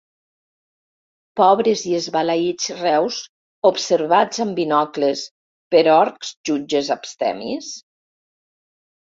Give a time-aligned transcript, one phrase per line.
[1.39, 3.19] Pobres i Esbalaïts Reus
[3.71, 5.23] Observats amb Binocles
[5.77, 7.71] per Orcs Jutges Abstemis?